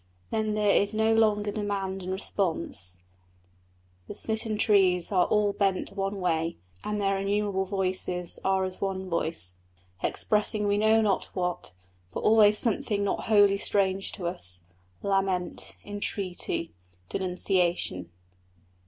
[0.31, 2.97] Then there is no longer demand and response;
[4.07, 9.11] the smitten trees are all bent one way, and their innumerable voices are as one
[9.11, 9.57] voice,
[10.01, 11.73] expressing we know not what,
[12.11, 14.61] but always something not wholly strange to us
[15.03, 16.73] lament, entreaty,
[17.07, 18.09] denunciation.